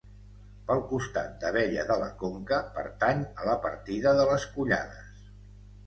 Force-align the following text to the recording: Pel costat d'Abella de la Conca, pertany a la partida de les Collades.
Pel 0.71 0.79
costat 0.93 1.35
d'Abella 1.43 1.85
de 1.91 1.99
la 2.05 2.09
Conca, 2.23 2.61
pertany 2.79 3.23
a 3.43 3.49
la 3.53 3.57
partida 3.71 4.19
de 4.23 4.29
les 4.35 4.53
Collades. 4.59 5.27